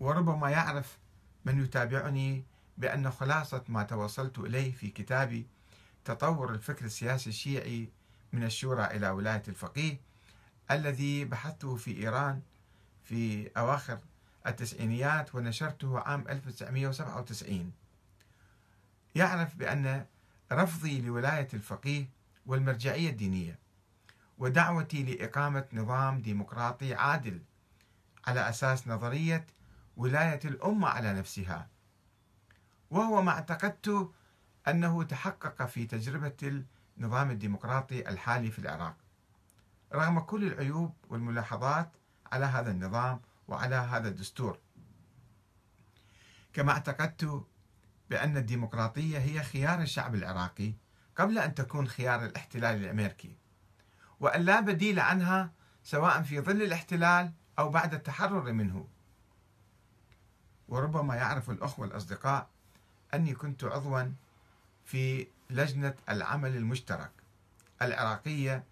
وربما 0.00 0.50
يعرف 0.50 0.98
من 1.44 1.64
يتابعني 1.64 2.44
بأن 2.78 3.10
خلاصة 3.10 3.64
ما 3.68 3.82
توصلت 3.82 4.38
إليه 4.38 4.72
في 4.72 4.88
كتابي 4.90 5.46
تطور 6.04 6.54
الفكر 6.54 6.84
السياسي 6.84 7.30
الشيعي 7.30 7.88
من 8.32 8.44
الشورى 8.44 8.84
إلى 8.84 9.10
ولاية 9.10 9.42
الفقيه 9.48 10.00
الذي 10.70 11.24
بحثته 11.24 11.76
في 11.76 11.96
إيران 12.02 12.40
في 13.04 13.50
أواخر 13.56 13.98
التسعينيات 14.46 15.34
ونشرته 15.34 16.00
عام 16.00 16.24
1997 16.28 17.72
يعرف 19.14 19.54
بأن 19.56 20.06
رفضي 20.52 21.00
لولاية 21.00 21.48
الفقيه 21.54 22.08
والمرجعية 22.46 23.10
الدينية 23.10 23.58
ودعوتي 24.38 25.02
لإقامة 25.02 25.64
نظام 25.72 26.20
ديمقراطي 26.20 26.94
عادل 26.94 27.40
على 28.26 28.48
أساس 28.48 28.88
نظرية 28.88 29.46
ولاية 29.98 30.40
الأمة 30.44 30.88
على 30.88 31.12
نفسها. 31.12 31.68
وهو 32.90 33.22
ما 33.22 33.30
اعتقدت 33.30 34.10
أنه 34.68 35.02
تحقق 35.02 35.66
في 35.66 35.86
تجربة 35.86 36.64
النظام 36.96 37.30
الديمقراطي 37.30 38.08
الحالي 38.08 38.50
في 38.50 38.58
العراق. 38.58 38.96
رغم 39.94 40.20
كل 40.20 40.44
العيوب 40.44 40.94
والملاحظات 41.08 41.92
على 42.32 42.46
هذا 42.46 42.70
النظام 42.70 43.20
وعلى 43.48 43.74
هذا 43.76 44.08
الدستور. 44.08 44.58
كما 46.52 46.72
اعتقدت 46.72 47.46
بأن 48.10 48.36
الديمقراطية 48.36 49.18
هي 49.18 49.42
خيار 49.42 49.80
الشعب 49.80 50.14
العراقي 50.14 50.72
قبل 51.16 51.38
أن 51.38 51.54
تكون 51.54 51.88
خيار 51.88 52.24
الاحتلال 52.24 52.84
الأمريكي. 52.84 53.36
وأن 54.20 54.40
لا 54.40 54.60
بديل 54.60 55.00
عنها 55.00 55.52
سواء 55.82 56.22
في 56.22 56.40
ظل 56.40 56.62
الاحتلال 56.62 57.32
أو 57.58 57.68
بعد 57.68 57.94
التحرر 57.94 58.52
منه. 58.52 58.88
وربما 60.68 61.14
يعرف 61.16 61.50
الأخوة 61.50 61.86
الأصدقاء 61.86 62.48
أني 63.14 63.34
كنت 63.34 63.64
عضوا 63.64 64.02
في 64.84 65.26
لجنة 65.50 65.94
العمل 66.08 66.56
المشترك 66.56 67.10
العراقية 67.82 68.64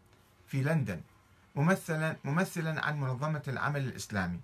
في 0.46 0.62
لندن 0.62 1.00
ممثلا 1.54 2.16
ممثلا 2.24 2.86
عن 2.86 3.00
منظمة 3.00 3.42
العمل 3.48 3.84
الإسلامي. 3.84 4.40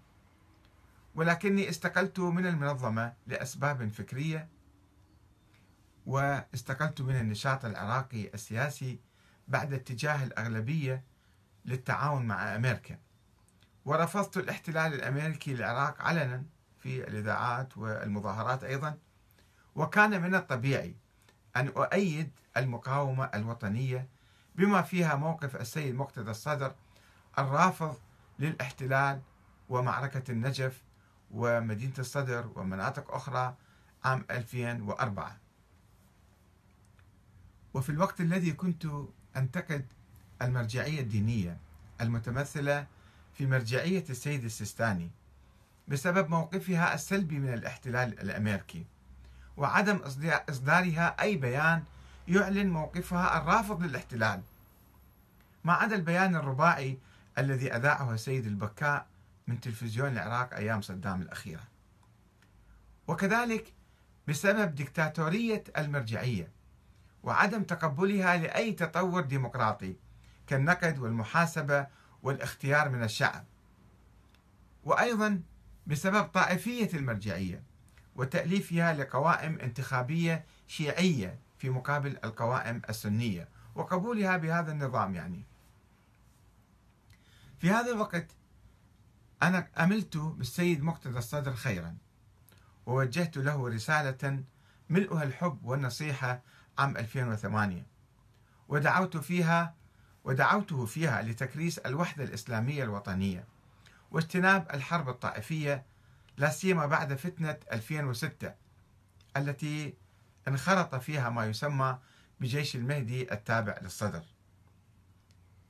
ولكني 1.15 1.69
استقلت 1.69 2.21
من 2.21 2.47
المنظمة 2.47 3.13
لأسباب 3.27 3.89
فكرية 3.89 4.49
واستقلت 6.07 7.01
من 7.01 7.17
النشاط 7.17 7.65
العراقي 7.65 8.31
السياسي 8.35 8.99
بعد 9.49 9.73
اتجاه 9.73 10.25
الأغلبية 10.25 11.03
للتعاون 11.65 12.27
مع 12.27 12.57
أمريكا. 12.57 12.99
ورفضت 13.85 14.37
الاحتلال 14.37 14.95
الأمريكي 14.95 15.55
للعراق 15.55 16.03
علنا 16.03 16.43
في 16.83 17.09
الإذاعات 17.09 17.79
والمظاهرات 17.79 18.65
أيضا. 18.65 18.99
وكان 19.75 20.23
من 20.23 20.35
الطبيعي 20.35 20.95
أن 21.57 21.69
أؤيد 21.69 22.31
المقاومة 22.57 23.25
الوطنية 23.25 24.09
بما 24.55 24.83
فيها 24.83 25.15
موقف 25.17 25.57
السيد 25.57 25.95
مقتدى 25.95 26.31
الصدر 26.31 26.75
الرافض 27.39 27.97
للاحتلال 28.39 29.21
ومعركة 29.69 30.33
النجف 30.33 30.83
ومدينة 31.31 31.95
الصدر 31.99 32.51
ومناطق 32.55 33.15
أخرى 33.15 33.55
عام 34.05 34.25
2004 34.31 35.37
وفي 37.75 37.91
الوقت 37.91 38.21
الذي 38.21 38.53
كنت 38.53 38.87
أنتقد 39.37 39.87
المرجعية 40.43 41.01
الدينية 41.01 41.59
المتمثلة 42.01 42.87
في 43.35 43.47
مرجعية 43.47 44.05
السيد 44.11 44.45
السيستاني 44.45 45.11
بسبب 45.93 46.31
موقفها 46.31 46.95
السلبي 46.95 47.39
من 47.39 47.55
الاحتلال 47.55 48.21
الأمريكي. 48.21 48.87
وعدم 49.57 49.97
إصدارها 50.51 51.23
أي 51.23 51.37
بيان 51.37 51.83
يعلن 52.29 52.71
موقفها 52.71 53.39
الرافض 53.39 53.83
للاحتلال. 53.83 54.43
ما 55.65 55.73
عدا 55.73 55.97
البيان 55.97 56.37
الرباعي 56.37 56.99
الذي 57.39 57.77
أذاعه 57.77 58.15
السيد 58.15 58.47
البكاء 58.47 59.07
من 59.47 59.61
تلفزيون 59.61 60.13
العراق 60.13 60.55
أيام 60.55 60.83
صدام 60.83 61.23
الأخيرة. 61.23 61.63
وكذلك 63.09 63.73
بسبب 64.29 64.75
دكتاتورية 64.75 65.65
المرجعية 65.79 66.49
وعدم 67.23 67.63
تقبلها 67.63 68.37
لأي 68.37 68.73
تطور 68.73 69.21
ديمقراطي 69.21 69.97
كالنقد 70.47 70.99
والمحاسبة 70.99 71.87
والاختيار 72.23 72.89
من 72.89 73.03
الشعب. 73.03 73.45
وأيضا 74.85 75.41
بسبب 75.87 76.25
طائفية 76.25 76.91
المرجعية 76.95 77.63
وتأليفها 78.17 78.93
لقوائم 78.93 79.59
انتخابية 79.61 80.45
شيعية 80.67 81.39
في 81.59 81.71
مقابل 81.71 82.17
القوائم 82.25 82.83
السنية 82.89 83.49
وقبولها 83.75 84.37
بهذا 84.37 84.73
النظام 84.73 85.15
يعني. 85.15 85.45
في 87.59 87.71
هذا 87.71 87.93
الوقت 87.93 88.27
أنا 89.43 89.69
أملت 89.79 90.17
بالسيد 90.17 90.83
مقتدى 90.83 91.19
الصدر 91.19 91.55
خيرا 91.55 91.97
ووجهت 92.87 93.37
له 93.37 93.69
رسالة 93.69 94.45
ملؤها 94.91 95.23
الحب 95.23 95.65
والنصيحة 95.65 96.43
عام 96.79 96.97
2008 96.97 97.87
ودعوت 98.69 99.17
فيها 99.17 99.75
ودعوته 100.25 100.87
فيها 100.87 101.23
لتكريس 101.23 101.79
الوحدة 101.79 102.25
الإسلامية 102.25 102.85
الوطنية. 102.85 103.45
واجتناب 104.13 104.67
الحرب 104.75 105.09
الطائفية 105.09 105.85
لا 106.37 106.51
سيما 106.51 106.87
بعد 106.87 107.15
فتنة 107.15 107.57
2006 107.73 108.55
التي 109.37 109.95
انخرط 110.49 110.95
فيها 110.95 111.31
ما 111.31 111.47
يسمى 111.47 111.99
بجيش 112.41 112.77
المهدي 112.77 113.33
التابع 113.33 113.79
للصدر. 113.83 114.23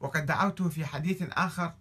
وقد 0.01 0.27
دعوته 0.27 0.69
في 0.69 0.87
حديث 0.87 1.23
آخر 1.23 1.75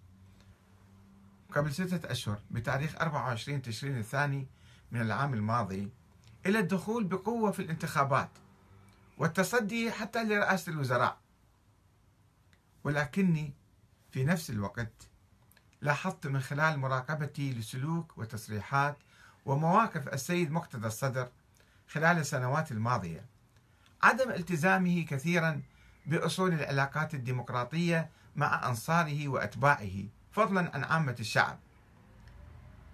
قبل 1.55 1.73
ستة 1.73 2.11
أشهر 2.11 2.41
بتاريخ 2.51 2.95
24 2.95 3.61
تشرين 3.61 3.97
الثاني 3.97 4.47
من 4.91 5.01
العام 5.01 5.33
الماضي 5.33 5.89
إلى 6.45 6.59
الدخول 6.59 7.03
بقوة 7.03 7.51
في 7.51 7.61
الانتخابات 7.61 8.29
والتصدي 9.17 9.91
حتى 9.91 10.23
لرئاسة 10.23 10.71
الوزراء. 10.71 11.17
ولكني 12.83 13.53
في 14.11 14.23
نفس 14.23 14.49
الوقت 14.49 15.10
لاحظت 15.81 16.27
من 16.27 16.39
خلال 16.39 16.79
مراقبتي 16.79 17.53
لسلوك 17.53 18.17
وتصريحات 18.17 18.97
ومواقف 19.45 20.07
السيد 20.07 20.51
مقتدى 20.51 20.87
الصدر 20.87 21.29
خلال 21.87 22.17
السنوات 22.17 22.71
الماضية 22.71 23.25
عدم 24.03 24.29
التزامه 24.31 25.05
كثيرا 25.09 25.61
بأصول 26.05 26.53
العلاقات 26.53 27.13
الديمقراطية 27.13 28.09
مع 28.35 28.67
أنصاره 28.69 29.27
وأتباعه 29.27 30.03
فضلا 30.31 30.71
عن 30.73 30.83
عامة 30.83 31.15
الشعب. 31.19 31.59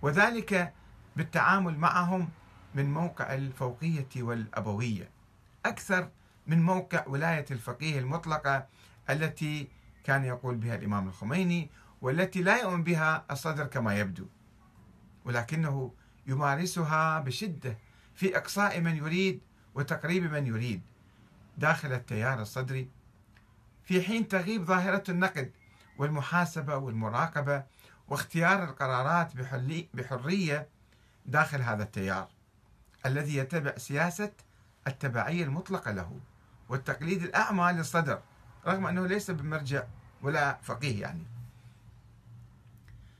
وذلك 0.01 0.73
بالتعامل 1.15 1.77
معهم 1.77 2.29
من 2.75 2.93
موقع 2.93 3.33
الفوقية 3.33 4.07
والأبوية 4.15 5.09
أكثر 5.65 6.09
من 6.47 6.63
موقع 6.63 7.03
ولاية 7.07 7.45
الفقيه 7.51 7.99
المطلقة 7.99 8.67
التي 9.09 9.67
كان 10.03 10.23
يقول 10.23 10.55
بها 10.55 10.75
الإمام 10.75 11.07
الخميني 11.07 11.69
والتي 12.01 12.41
لا 12.41 12.61
يؤمن 12.61 12.83
بها 12.83 13.25
الصدر 13.31 13.65
كما 13.65 13.99
يبدو. 13.99 14.27
ولكنه 15.25 15.93
يمارسها 16.27 17.19
بشدة 17.19 17.77
في 18.15 18.37
إقصاء 18.37 18.81
من 18.81 18.95
يريد 18.95 19.41
وتقريب 19.75 20.31
من 20.31 20.47
يريد 20.47 20.81
داخل 21.57 21.93
التيار 21.93 22.41
الصدري 22.41 22.89
في 23.83 24.01
حين 24.01 24.27
تغيب 24.27 24.65
ظاهرة 24.65 25.03
النقد 25.09 25.51
والمحاسبة 25.97 26.75
والمراقبة 26.75 27.63
واختيار 28.07 28.63
القرارات 28.63 29.31
بحرية 29.93 30.67
داخل 31.25 31.61
هذا 31.61 31.83
التيار 31.83 32.27
الذي 33.05 33.37
يتبع 33.37 33.77
سياسة 33.77 34.31
التبعية 34.87 35.43
المطلقة 35.43 35.91
له 35.91 36.19
والتقليد 36.69 37.23
الأعمى 37.23 37.71
للصدر 37.71 38.21
رغم 38.67 38.87
أنه 38.87 39.07
ليس 39.07 39.31
بمرجع 39.31 39.83
ولا 40.21 40.57
فقيه 40.63 41.01
يعني. 41.01 41.36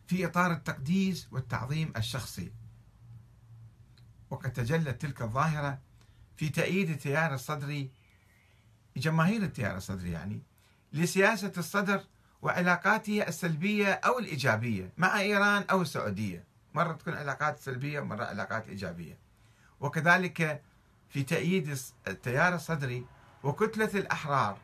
في 0.08 0.26
إطار 0.26 0.52
التقديس 0.52 1.28
والتعظيم 1.32 1.94
الشخصي. 1.98 2.52
وقد 4.30 4.54
تجلت 4.54 5.02
تلك 5.02 5.22
الظاهرة 5.22 5.80
في 6.38 6.50
تأييد 6.50 6.90
التيار 6.90 7.34
الصدري 7.34 7.92
جماهير 8.98 9.44
التيار 9.44 9.78
الصدري 9.78 10.12
يعني 10.12 10.42
لسياسة 10.94 11.52
الصدر 11.58 12.04
وعلاقاته 12.42 13.28
السلبية 13.28 13.94
أو 13.94 14.20
الإيجابية 14.20 14.94
مع 14.98 15.20
إيران 15.20 15.64
أو 15.72 15.82
السعودية. 15.82 16.44
مرة 16.74 16.94
تكون 16.94 17.14
علاقات 17.14 17.60
سلبية 17.60 18.00
ومرة 18.00 18.26
علاقات 18.26 18.68
إيجابية. 18.68 19.18
وكذلك 19.80 20.64
في 21.10 21.24
تأييد 21.24 21.78
التيار 22.08 22.56
الصدري 22.56 23.06
وكتلة 23.44 23.92
الأحرار 23.94 24.58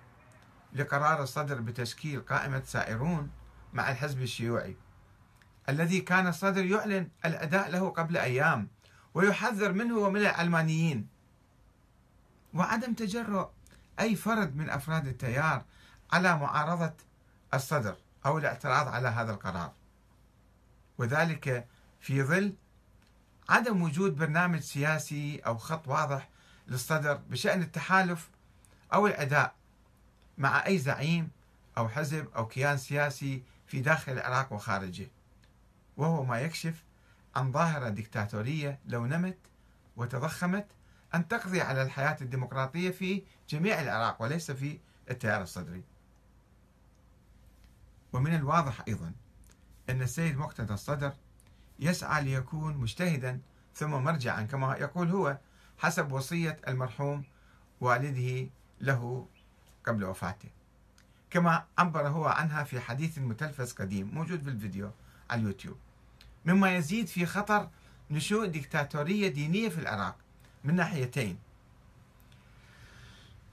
لقرار 0.73 1.23
الصدر 1.23 1.61
بتشكيل 1.61 2.21
قائمة 2.21 2.63
سائرون 2.65 3.31
مع 3.73 3.91
الحزب 3.91 4.21
الشيوعي. 4.21 4.75
الذي 5.69 6.01
كان 6.01 6.27
الصدر 6.27 6.65
يعلن 6.65 7.10
الأداء 7.25 7.69
له 7.69 7.89
قبل 7.89 8.18
أيام 8.18 8.68
ويحذر 9.13 9.74
منه 9.74 9.98
ومن 9.98 10.21
العلمانيين 10.21 11.07
وعدم 12.54 12.94
تجرؤ 12.94 13.50
أي 14.00 14.15
فرد 14.15 14.56
من 14.56 14.69
أفراد 14.69 15.07
التيار 15.07 15.65
على 16.12 16.38
معارضة 16.38 16.94
الصدر 17.54 17.95
أو 18.25 18.38
الاعتراض 18.38 18.88
على 18.88 19.07
هذا 19.07 19.31
القرار. 19.31 19.74
وذلك 20.98 21.68
في 22.01 22.24
ظل 22.24 22.54
عدم 23.50 23.81
وجود 23.81 24.15
برنامج 24.15 24.60
سياسي 24.60 25.39
أو 25.39 25.57
خط 25.57 25.88
واضح 25.88 26.30
للصدر 26.68 27.13
بشأن 27.13 27.62
التحالف 27.62 28.30
أو 28.94 29.07
الأداء 29.07 29.56
مع 30.38 30.65
أي 30.65 30.77
زعيم 30.77 31.30
أو 31.77 31.89
حزب 31.89 32.27
أو 32.36 32.48
كيان 32.48 32.77
سياسي 32.77 33.44
في 33.68 33.80
داخل 33.80 34.12
العراق 34.12 34.54
وخارجه. 34.54 35.07
وهو 35.97 36.23
ما 36.23 36.39
يكشف 36.41 36.83
عن 37.35 37.51
ظاهرة 37.51 37.89
ديكتاتورية 37.89 38.79
لو 38.85 39.05
نمت 39.05 39.37
وتضخمت 39.95 40.67
أن 41.15 41.27
تقضي 41.27 41.61
على 41.61 41.81
الحياة 41.81 42.17
الديمقراطية 42.21 42.91
في 42.91 43.23
جميع 43.49 43.81
العراق 43.81 44.21
وليس 44.21 44.51
في 44.51 44.79
التيار 45.09 45.41
الصدري. 45.41 45.83
ومن 48.13 48.35
الواضح 48.35 48.81
أيضا 48.87 49.11
أن 49.89 50.01
السيد 50.01 50.37
مقتدى 50.37 50.73
الصدر 50.73 51.13
يسعى 51.79 52.23
ليكون 52.23 52.77
مجتهدا 52.77 53.39
ثم 53.75 53.91
مرجعا 53.91 54.43
كما 54.43 54.75
يقول 54.75 55.09
هو 55.09 55.37
حسب 55.77 56.11
وصية 56.11 56.57
المرحوم 56.67 57.23
والده 57.81 58.49
له 58.81 59.27
قبل 59.85 60.03
وفاته. 60.03 60.49
كما 61.29 61.65
عبر 61.77 62.07
هو 62.07 62.25
عنها 62.25 62.63
في 62.63 62.79
حديث 62.79 63.17
متلفز 63.17 63.71
قديم 63.71 64.07
موجود 64.13 64.43
في 64.43 64.49
الفيديو. 64.49 64.91
على 65.29 65.41
اليوتيوب. 65.41 65.77
مما 66.45 66.75
يزيد 66.75 67.07
في 67.07 67.25
خطر 67.25 67.69
نشوء 68.11 68.45
ديكتاتورية 68.45 69.27
دينية 69.27 69.69
في 69.69 69.77
العراق 69.77 70.15
من 70.63 70.75
ناحيتين. 70.75 71.37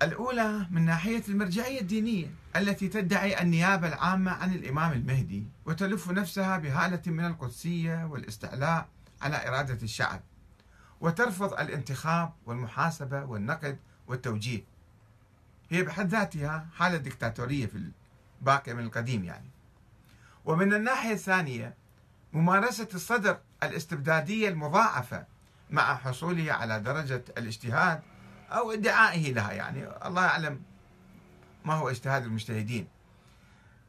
الأولى 0.02 0.67
من 0.70 0.84
ناحية 0.84 1.22
المرجعية 1.28 1.81
الدينية 1.81 2.31
التي 2.56 2.88
تدعي 2.88 3.43
النيابة 3.43 3.88
العامة 3.88 4.31
عن 4.31 4.55
الإمام 4.55 4.93
المهدي 4.93 5.46
وتلف 5.67 6.11
نفسها 6.11 6.58
بهالة 6.58 7.02
من 7.06 7.25
القدسية 7.25 8.05
والاستعلاء 8.05 8.88
على 9.23 9.49
إرادة 9.49 9.78
الشعب 9.82 10.20
وترفض 11.00 11.52
الانتخاب 11.52 12.32
والمحاسبة 12.46 13.25
والنقد 13.25 13.78
والتوجيه. 14.06 14.64
هي 15.70 15.82
بحد 15.82 16.08
ذاتها 16.08 16.69
حالة 16.76 16.96
ديكتاتورية 16.96 17.66
في 17.66 17.90
الباقي 18.40 18.75
من 18.75 18.84
القديم 18.84 19.25
يعني. 19.25 19.50
ومن 20.50 20.75
الناحية 20.75 21.12
الثانية 21.12 21.75
ممارسة 22.32 22.88
الصدر 22.94 23.38
الاستبدادية 23.62 24.49
المضاعفة 24.49 25.26
مع 25.70 25.97
حصوله 25.97 26.52
على 26.52 26.81
درجة 26.81 27.25
الاجتهاد 27.38 28.00
أو 28.50 28.73
ادعائه 28.73 29.32
لها. 29.32 29.52
يعني 29.52 30.06
الله 30.06 30.25
يعلم 30.25 30.62
ما 31.64 31.75
هو 31.75 31.91
اجتهاد 31.91 32.25
المجتهدين 32.25 32.88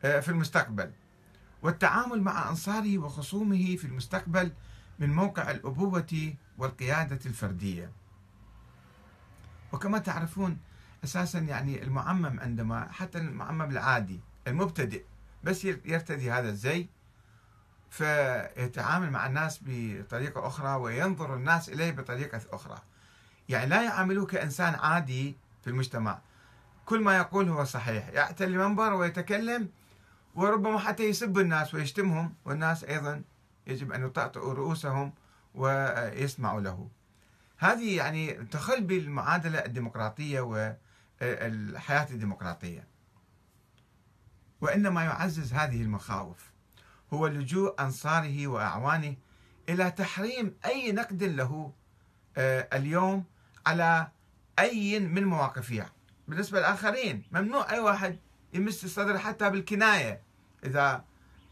آه، 0.03 0.19
في 0.19 0.29
المستقبل. 0.29 0.91
والتعامل 1.61 2.21
مع 2.21 2.49
أنصاره 2.49 2.97
وخصومه 2.97 3.75
في 3.75 3.85
المستقبل 3.85 4.51
من 4.99 5.13
موقع 5.13 5.51
الأبوة 5.51 6.33
والقيادة 6.57 7.19
الفردية. 7.25 7.91
وكما 9.71 9.97
تعرفون 9.97 10.57
أساسا 11.03 11.39
يعني 11.39 11.83
المعمم 11.83 12.39
عندما 12.39 12.91
حتى 12.91 13.17
المعمم 13.17 13.71
العادي 13.71 14.19
المبتدئ 14.47 15.03
بس 15.43 15.65
يرتدي 15.65 16.31
هذا 16.31 16.49
الزي 16.49 16.87
فيتعامل 17.89 19.11
مع 19.11 19.27
الناس 19.27 19.59
بطريقة 19.65 20.47
أخرى 20.47 20.75
وينظر 20.75 21.35
الناس 21.35 21.69
إليه 21.69 21.91
بطريقة 21.91 22.41
أخرى. 22.51 22.81
يعني 23.49 23.69
لا 23.69 23.83
يعاملوه 23.83 24.25
كإنسان 24.25 24.75
عادي 24.75 25.35
في 25.61 25.69
المجتمع. 25.69 26.19
كل 26.85 26.99
ما 26.99 27.17
يقول 27.17 27.49
هو 27.49 27.63
صحيح. 27.63 28.07
يأتي 28.07 28.43
المنبر 28.43 28.93
ويتكلم 28.93 29.69
وربما 30.35 30.79
حتى 30.79 31.03
يسب 31.03 31.39
الناس 31.39 31.73
ويشتمهم 31.73 32.33
والناس 32.45 32.83
أيضا 32.83 33.23
يجب 33.67 33.91
أن 33.91 34.05
يطأطئوا 34.05 34.53
رؤوسهم 34.53 35.13
ويسمعوا 35.55 36.61
له. 36.61 36.89
هذه 37.57 37.97
يعني 37.97 38.33
تخل 38.33 38.83
بالمعادلة 38.83 39.65
الديمقراطية 39.65 40.41
والحياة 40.41 42.07
الديمقراطية. 42.11 42.90
وإنما 44.61 45.03
يعزز 45.03 45.53
هذه 45.53 45.81
المخاوف 45.81 46.51
هو 47.13 47.27
لجوء 47.27 47.81
أنصاره 47.81 48.47
وأعوانه 48.47 49.15
إلى 49.69 49.91
تحريم 49.91 50.55
أي 50.65 50.91
نقد 50.91 51.23
له 51.23 51.73
آه، 52.37 52.67
اليوم 52.73 53.23
على 53.65 54.07
أي 54.59 54.99
من 54.99 55.23
مواقفه 55.23 55.85
بالنسبة 56.27 56.59
للآخرين 56.59 57.23
ممنوع 57.31 57.71
أي 57.71 57.79
واحد 57.79 58.19
يمس 58.53 58.83
الصدر 58.83 59.17
حتى 59.17 59.49
بالكناية. 59.49 60.21
إذا 60.65 61.05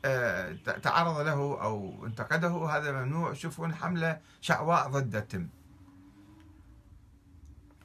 آه، 0.05 0.53
تعرض 0.83 1.19
له 1.19 1.61
أو 1.61 2.05
انتقده 2.05 2.65
هذا 2.69 2.91
ممنوع. 2.91 3.33
شوفون 3.33 3.75
حملة 3.75 4.19
شعواء 4.41 4.89
ضده 4.89 5.19
تم 5.19 5.47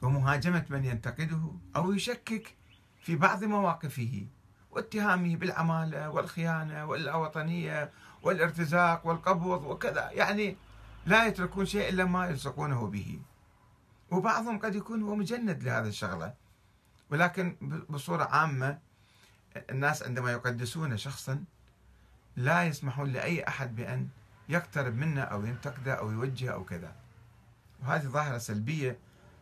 ومهاجمة 0.01 0.65
من 0.69 0.85
ينتقده 0.85 1.51
أو 1.75 1.91
يشكك 1.93 2.55
في 3.01 3.15
بعض 3.15 3.43
مواقفه. 3.43 4.27
واتهامه 4.75 5.35
بالعمالة 5.35 6.09
والخيانة 6.09 6.85
والوطنية 6.85 7.91
والارتزاق 8.23 9.07
والقبض 9.07 9.63
وكذا. 9.63 10.09
يعني 10.11 10.57
لا 11.05 11.25
يتركون 11.25 11.65
شيء 11.65 11.89
إلا 11.89 12.05
ما 12.05 12.27
يلصقونه 12.27 12.87
به. 12.87 13.19
وبعضهم 14.11 14.59
قد 14.59 14.75
يكون 14.75 15.03
هو 15.03 15.15
مجند 15.15 15.63
لهذا 15.63 15.87
الشغلة. 15.87 16.33
ولكن 17.09 17.55
بصورة 17.89 18.23
عامة 18.23 18.79
الناس 19.69 20.03
عندما 20.03 20.31
يقدسون 20.31 20.97
شخصا 20.97 21.43
لا 22.35 22.63
يسمحون 22.63 23.09
لأي 23.09 23.47
أحد 23.47 23.75
بأن 23.75 24.07
يقترب 24.49 24.95
منه 24.95 25.21
أو 25.21 25.45
ينتقده 25.45 25.93
أو 25.93 26.11
يوجه 26.11 26.53
أو 26.53 26.63
كذا. 26.63 26.95
وهذه 27.83 28.05
ظاهرة 28.05 28.37
سلبية 28.37 28.97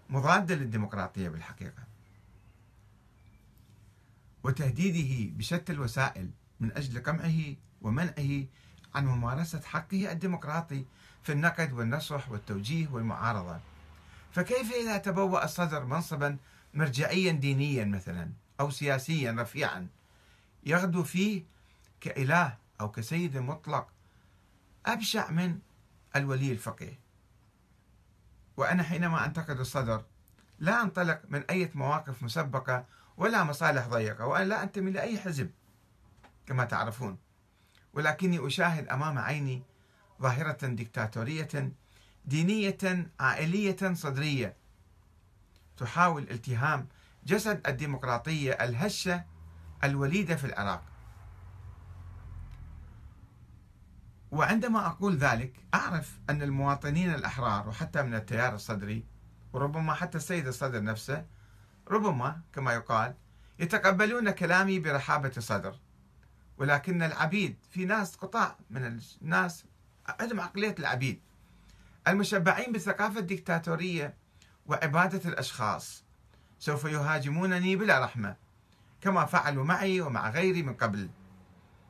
مضادة 0.09 0.56
للديمقراطية 0.56 1.30
بالحقيقة. 1.30 1.83
وتهديده 4.44 5.38
بشتى 5.38 5.72
الوسائل 5.72 6.30
من 6.60 6.72
أجل 6.72 7.04
قمعه 7.04 7.56
ومنعه 7.81 8.45
عن 8.95 9.06
ممارسة 9.06 9.62
حقه 9.62 10.12
الديمقراطي 10.12 10.86
في 11.24 11.31
النقد 11.31 11.74
والنصح 11.74 12.31
والتوجيه 12.31 12.88
والمعارضة. 12.88 13.60
فكيف 14.31 14.73
إذا 14.73 14.97
تبوأ 14.97 15.45
الصدر 15.45 15.85
منصبا 15.85 16.38
مرجعيا 16.73 17.31
دينيا 17.31 17.85
مثلا 17.85 18.31
أو 18.59 18.69
سياسيا 18.69 19.35
رفيعا 19.40 19.88
يغدو 20.66 21.04
فيه 21.04 21.44
كإله 22.02 22.57
أو 22.81 22.92
كسيد 22.92 23.38
مطلق 23.38 23.88
أبشع 24.85 25.31
من 25.31 25.59
الولي 26.16 26.52
الفقيه. 26.52 27.00
وأنا 28.57 28.83
حينما 28.83 29.26
أنتقد 29.26 29.59
الصدر 29.59 30.04
لا 30.59 30.81
أنطلق 30.81 31.21
من 31.30 31.44
أي 31.50 31.71
مواقف 31.76 32.23
مسبقة 32.23 32.85
ولا 33.17 33.43
مصالح 33.43 33.87
ضيقة 33.87 34.25
وأنا 34.25 34.45
لا 34.45 34.63
أنتمي 34.63 34.91
لأي 34.91 35.19
حزب 35.19 35.51
كما 36.45 36.65
تعرفون. 36.65 37.17
ولكني 37.93 38.47
أشاهد 38.47 38.87
أمام 38.87 39.17
عيني 39.19 39.63
ظاهرة 40.21 40.67
ديكتاتورية 40.67 41.71
دينية 42.25 43.11
عائلية 43.19 43.93
صدرية 43.93 44.55
تحاول 45.77 46.23
التهام 46.23 46.87
جسد 47.25 47.67
الديمقراطية 47.67 48.51
الهشة 48.51 49.23
الوليدة 49.83 50.35
في 50.35 50.45
العراق. 50.45 50.83
وعندما 54.31 54.87
أقول 54.87 55.17
ذلك 55.17 55.53
أعرف 55.73 56.19
أن 56.29 56.41
المواطنين 56.41 57.13
الأحرار 57.13 57.69
وحتى 57.69 58.03
من 58.03 58.15
التيار 58.15 58.55
الصدري 58.55 59.05
وربما 59.53 59.93
حتى 59.93 60.17
السيد 60.17 60.47
الصدر 60.47 60.83
نفسه 60.83 61.25
ربما 61.87 62.42
كما 62.54 62.73
يقال 62.73 63.16
يتقبلون 63.59 64.31
كلامي 64.31 64.80
برحابة 64.80 65.31
صدر. 65.40 65.80
ولكن 66.57 67.04
العبيد 67.04 67.57
في 67.71 67.85
ناس 67.85 68.16
قطاع 68.16 68.57
من 68.69 68.99
الناس 69.21 69.66
عندهم 70.07 70.42
عقلية 70.42 70.75
العبيد. 70.80 71.21
المشبعين 72.07 72.71
بالثقافة 72.71 73.19
الدكتاتورية 73.19 74.13
وعبادة 74.66 75.30
الأشخاص 75.30 76.04
سوف 76.59 76.83
يهاجمونني 76.83 77.75
بلا 77.75 78.04
رحمة 78.04 78.35
كما 79.02 79.25
فعلوا 79.25 79.63
معي 79.63 80.02
ومع 80.02 80.30
غيري 80.30 80.63
من 80.63 80.73
قبل. 80.73 81.09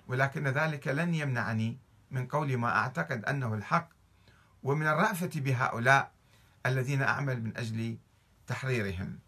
ولكن 0.07 0.47
ذلك 0.47 0.88
لن 0.88 1.13
يمنعني 1.15 1.77
من 2.12 2.27
قول 2.27 2.57
ما 2.57 2.75
أعتقد 2.75 3.25
أنه 3.25 3.53
الحق 3.53 3.89
ومن 4.63 4.88
الرأفة 4.88 5.29
بهؤلاء 5.35 6.12
الذين 6.65 7.01
أعمل 7.01 7.43
من 7.43 7.57
أجل 7.57 7.97
تحريرهم. 8.47 9.19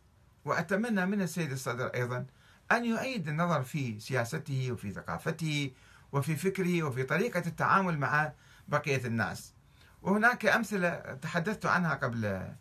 وأتمنى 0.46 1.06
من 1.06 1.22
السيد 1.22 1.52
الصدر 1.52 1.86
أيضا 1.88 2.26
أن 2.72 2.86
يعيد 2.86 3.28
النظر 3.28 3.64
في 3.64 4.00
سياسته 4.00 4.72
وفي 4.72 4.92
ثقافته 4.92 5.72
وفي 6.12 6.36
فكره 6.36 6.84
وفي 6.84 7.04
طريقة 7.04 7.44
التعامل 7.48 7.98
مع 8.00 8.32
بقية 8.68 9.06
الناس. 9.06 9.54
وهناك 10.02 10.46
أمثلة 10.46 10.90
تحدثت 11.22 11.66
عنها 11.66 11.94
قبل 11.94 12.54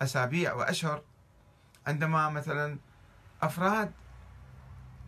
أسابيع 0.00 0.52
وأشهر. 0.52 1.02
عندما 1.86 2.28
مثلا 2.28 2.78
أفراد 3.42 3.92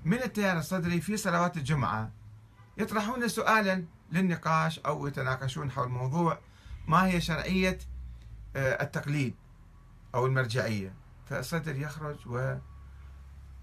من 0.04 0.22
التيار 0.22 0.58
الصدري 0.58 1.00
في 1.00 1.16
صلوات 1.16 1.56
الجمعة 1.56 2.10
يطرحون 2.78 3.28
سؤالا 3.28 3.84
للنقاش 4.12 4.78
أو 4.78 5.06
يتناقشون 5.06 5.70
حول 5.70 5.88
موضوع 5.88 6.38
ما 6.86 7.06
هي 7.06 7.20
شرعية 7.20 7.78
آه، 8.56 8.82
التقليد 8.82 9.34
أو 10.14 10.26
المرجعية. 10.26 10.94
فالصدر 11.28 11.76
يخرج 11.76 12.16
و 12.26 12.56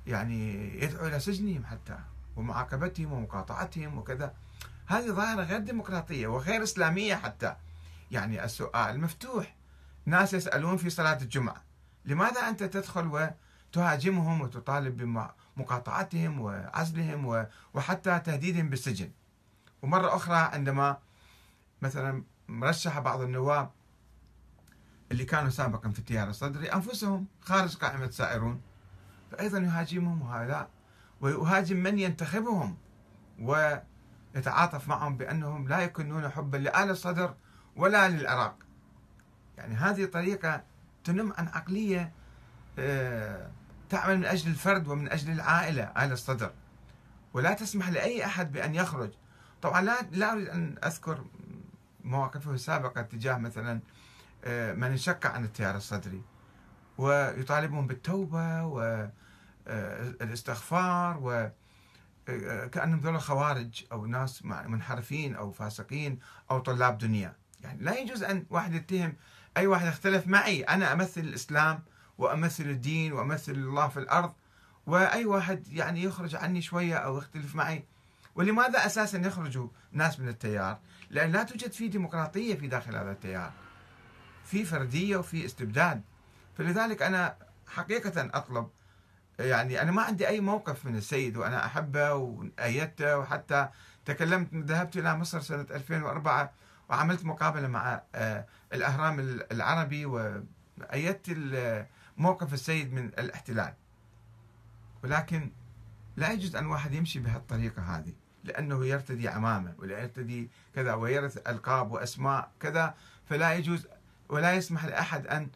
يعني 0.08 0.70
يدعو 0.84 1.08
إلى 1.08 1.20
سجنهم 1.20 1.66
حتى 1.66 2.00
ومعاقبتهم 2.36 3.14
ومقاطعتهم 3.14 3.98
وكذا. 3.98 4.34
هذه 4.88 5.08
ظاهرة 5.08 5.44
غير 5.44 5.60
ديمقراطية 5.60 6.28
وغير 6.28 6.64
إسلامية 6.64 7.16
حتى. 7.16 7.56
يعني 8.12 8.44
السؤال 8.44 9.02
مفتوح. 9.02 9.56
ناس 10.06 10.34
يسألون 10.34 10.78
في 10.78 10.90
صلاة 10.90 11.22
الجمعة 11.22 11.64
لماذا 12.06 12.50
أنت 12.50 12.64
تدخل 12.64 13.32
وتهاجمهم 13.72 14.42
وتطالب 14.42 14.98
بمقاطعتهم 15.58 16.40
وعزلهم 16.40 17.48
وحتى 17.74 18.20
تهديدهم 18.20 18.70
بالسجن؟ 18.70 19.12
ومرة 19.82 20.16
أخرى 20.16 20.38
عندما 20.38 20.98
مثلا 21.82 22.24
مرشح 22.48 23.00
بعض 23.00 23.22
النواب 23.22 23.72
اللي 25.12 25.26
كانوا 25.26 25.50
سابقا 25.50 25.90
في 25.90 26.00
التيار 26.00 26.30
الصدري 26.30 26.74
أنفسهم 26.74 27.28
خارج 27.42 27.76
قائمة 27.76 28.10
سائرون 28.10 28.62
فأيضا 29.32 29.58
يهاجمهم 29.58 30.24
هؤلاء 30.24 30.70
ويهاجم 31.22 31.78
من 31.78 32.00
ينتخبهم 32.00 32.78
ويتعاطف 33.40 34.88
معهم 34.88 35.18
بأنهم 35.18 35.68
لا 35.68 35.80
يكونون 35.80 36.30
حبا 36.30 36.58
لآل 36.58 36.90
الصدر 36.90 37.36
ولا 37.76 38.10
للعراق. 38.10 38.58
يعني 39.58 39.76
هذه 39.76 40.06
طريقة 40.06 40.64
تنم 41.04 41.34
عن 41.38 41.48
عقلية 41.48 42.12
آه، 42.80 43.52
تعمل 43.90 44.18
من 44.18 44.26
أجل 44.26 44.50
الفرد 44.50 44.88
ومن 44.88 45.12
أجل 45.12 45.32
العائلة 45.32 45.84
آل 45.84 46.12
الصدر. 46.12 46.52
ولا 47.34 47.54
تسمح 47.54 47.90
لأي 47.90 48.26
أحد 48.26 48.52
بأن 48.52 48.76
يخرج. 48.76 49.12
طبعا 49.62 49.82
لا 49.82 49.96
لا 50.12 50.34
أريد 50.34 50.50
أن 50.50 50.76
أذكر 50.86 51.26
مواقفه 52.04 52.52
السابقة 52.52 53.02
تجاه 53.02 53.38
مثلا 53.38 53.80
من 54.48 54.84
انشق 54.84 55.26
عن 55.26 55.44
التيار 55.44 55.76
الصدري 55.76 56.22
ويطالبهم 56.98 57.88
بالتوبة 57.88 58.64
والاستغفار 59.68 61.20
و 61.22 61.50
آه، 62.30 62.68
كأنهم 62.68 63.00
ذولا 63.00 63.20
خوارج 63.20 63.84
أو 63.92 64.06
ناس 64.06 64.46
منحرفين 64.46 65.36
أو 65.36 65.52
فاسقين 65.52 66.20
أو 66.52 66.60
طلاب 66.60 66.98
دنيا. 66.98 67.36
يعني 67.62 67.84
لا 67.84 68.00
يجوز 68.00 68.24
أن 68.24 68.46
واحد 68.50 68.74
يتهم 68.74 69.14
أي 69.58 69.68
واحد 69.68 69.88
اختلف 69.88 70.28
معي. 70.28 70.64
أنا 70.64 70.94
أمثل 70.94 71.22
الإسلام 71.22 71.84
وأمثل 72.18 72.64
الدين 72.64 73.14
وأمثل 73.14 73.52
الله 73.52 73.88
في 73.88 74.00
الأرض 74.00 74.34
وأي 74.86 75.26
واحد 75.26 75.68
يعني 75.68 76.04
يخرج 76.04 76.36
عني 76.36 76.62
شوية 76.62 76.96
أو 76.96 77.18
يختلف 77.18 77.56
معي. 77.56 77.86
ولماذا 78.36 78.86
أساسا 78.86 79.18
يخرجوا 79.18 79.68
ناس 79.92 80.20
من 80.20 80.28
التيار؟ 80.28 80.80
لأن 81.10 81.32
لا 81.32 81.44
توجد 81.44 81.72
في 81.72 81.88
ديمقراطية 81.88 82.56
في 82.56 82.68
داخل 82.68 82.96
هذا 82.96 83.12
التيار. 83.12 83.52
في 84.46 84.66
فردية 84.66 85.18
وفي 85.18 85.46
استبداد. 85.46 86.02
فلذلك 86.58 87.02
أنا 87.02 87.36
حقيقة 87.68 88.30
أطلب 88.34 88.70
يعني 89.40 89.82
أنا 89.82 89.92
ما 89.92 90.02
عندي 90.02 90.28
أي 90.28 90.40
موقف 90.42 90.86
من 90.86 90.96
السيد 90.96 91.38
وأنا 91.38 91.66
أحبه 91.66 92.14
وأيدته 92.14 93.18
وحتى 93.18 93.70
تكلمت 94.06 94.54
ذهبت 94.54 94.98
إلى 94.98 95.18
مصر 95.18 95.40
سنة 95.40 95.66
2004 95.72 96.52
وعملت 96.90 97.26
مقابلة 97.26 97.68
مع 97.68 98.02
آه، 98.16 98.46
الأهرام 98.74 99.20
العربي 99.52 100.06
وأيدت 100.06 101.38
موقف 102.18 102.54
السيد 102.54 102.94
من 102.94 103.06
الاحتلال. 103.06 103.74
ولكن 105.04 105.52
لا 106.18 106.32
يجوز 106.32 106.56
أن 106.56 106.66
واحد 106.66 106.94
يمشي 106.94 107.20
بهالطريقة 107.20 107.82
هذه 107.82 108.14
لأنه 108.44 108.86
يرتدي 108.86 109.28
عمامة 109.28 109.74
ولا 109.78 110.00
يرتدي 110.00 110.50
كذا 110.76 110.94
ويرث 110.94 111.38
ألقاب 111.48 111.92
وأسماء 111.92 112.52
كذا 112.60 112.96
فلا 113.30 113.54
يجوز 113.54 113.88
ولا 114.30 114.54
يسمح 114.54 114.86
لأحد 114.86 115.28
أن 115.28 115.50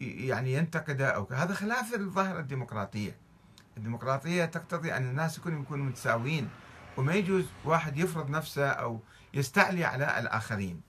يعني 0.00 0.54
ينتقده 0.54 1.08
أو 1.08 1.28
هذا 1.32 1.54
خلاف 1.54 1.94
الظاهرة 1.94 2.40
الديمقراطية. 2.40 3.16
الديمقراطية 3.76 4.44
تقتضي 4.44 4.96
أن 4.96 5.08
الناس 5.08 5.40
كلهم 5.40 5.62
يكونوا 5.62 5.84
متساويين 5.84 6.48
وما 6.96 7.14
يجوز 7.14 7.44
واحد 7.64 7.98
يفرض 7.98 8.30
نفسه 8.30 8.68
أو 8.68 9.00
يستعلي 9.34 9.84
على 9.84 10.18
الآخرين. 10.18 10.80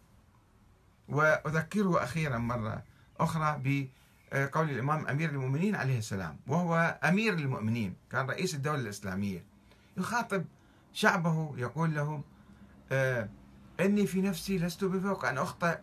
وأذكره 1.10 2.04
أخيرا 2.04 2.38
مرة 2.38 2.84
أخرى 3.20 3.62
بقول 3.64 4.70
الإمام 4.70 5.08
أمير 5.08 5.30
المؤمنين 5.30 5.76
عليه 5.76 5.98
السلام 5.98 6.40
وهو 6.48 7.00
أمير 7.04 7.34
المؤمنين 7.34 7.96
كان 8.12 8.30
رئيس 8.30 8.56
الدولة 8.56 8.80
الإسلامية. 8.80 9.44
يخاطب 9.98 10.46
شعبه 10.94 11.54
يقول 11.58 11.96
لهم 11.96 12.24
آه، 12.92 13.30
إني 13.80 14.08
في 14.08 14.22
نفسي 14.22 14.58
لست 14.58 14.84
بفوق 14.84 15.26
أن 15.26 15.38
أخطئ 15.38 15.78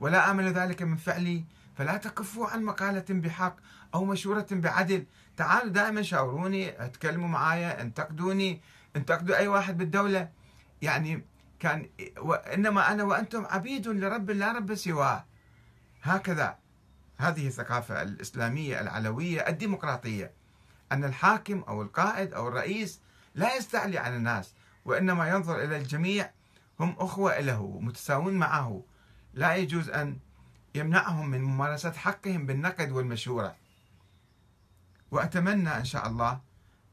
ولا 0.00 0.30
آمل 0.30 0.52
ذلك 0.52 0.82
من 0.82 0.96
فعلي 0.96 1.44
فلا 1.76 1.96
تكفوا 1.96 2.46
عن 2.46 2.62
مقالة 2.62 3.04
بحق 3.10 3.56
أو 3.94 4.04
مشورة 4.04 4.46
بعدل. 4.50 5.06
تعالوا 5.36 5.72
دائما 5.72 6.02
شاوروني 6.02 6.84
اتكلموا 6.84 7.28
معايا 7.28 7.80
انتقدوني 7.80 8.60
انتقدوا 8.96 9.36
أي 9.36 9.48
واحد 9.48 9.78
بالدولة. 9.78 10.28
يعني 10.82 11.24
كان 11.60 11.90
وإنما 12.18 12.92
أنا 12.92 13.04
وأنتم 13.04 13.46
عبيد 13.46 13.88
لرب 13.88 14.30
لا 14.30 14.52
رب 14.52 14.74
سواه. 14.74 15.24
هكذا. 16.02 16.58
هذه 17.18 17.46
الثقافة 17.46 18.02
الإسلامية 18.02 18.80
العلوية 18.80 19.48
الديمقراطية. 19.48 20.32
أن 20.92 21.04
الحاكم 21.04 21.64
أو 21.68 21.82
القائد 21.82 22.34
أو 22.34 22.48
الرئيس 22.48 23.00
لا 23.34 23.56
يستعلي 23.56 23.98
على 23.98 24.16
الناس 24.16 24.54
وإنما 24.84 25.28
ينظر 25.28 25.64
إلى 25.64 25.76
الجميع 25.76 26.30
هم 26.80 26.96
أخوة 26.98 27.40
له 27.40 27.78
متساوون 27.80 28.34
معه. 28.34 28.82
لا 29.34 29.56
يجوز 29.56 29.88
أن 29.88 30.18
يمنعهم 30.74 31.28
من 31.28 31.42
ممارسة 31.42 31.92
حقهم 31.92 32.46
بالنقد 32.46 32.90
والمشورة. 32.90 33.56
وأتمنى 35.10 35.76
إن 35.76 35.84
شاء 35.84 36.08
الله 36.08 36.40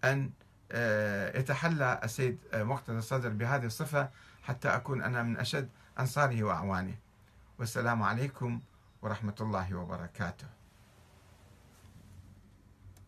أن 0.04 0.30
آه، 0.72 1.40
يتحلى 1.40 2.00
السيد 2.04 2.38
آه، 2.54 2.64
مقتدى 2.64 2.98
الصدر 2.98 3.30
بهذه 3.30 3.66
الصفة 3.66 4.10
حتى 4.44 4.68
أكون 4.68 5.02
أنا 5.02 5.24
من 5.24 5.38
أشد 5.38 5.70
أنصاره 6.00 6.44
وأعوانه. 6.44 6.96
والسلام 7.60 8.04
عليكم 8.04 8.62
ورحمة 9.02 9.36
الله 9.42 9.76
وبركاته. 9.76 10.55